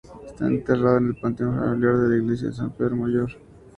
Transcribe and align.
Está 0.25 0.47
enterrado 0.47 0.97
en 0.97 1.07
el 1.09 1.15
panteón 1.21 1.55
familiar 1.55 1.93
en 1.93 2.09
la 2.09 2.15
Iglesia 2.15 2.47
de 2.47 2.55
San 2.55 2.71
Pedro 2.71 2.95
Mayor. 2.95 3.31